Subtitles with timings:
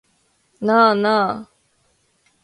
[0.59, 1.51] なあなあ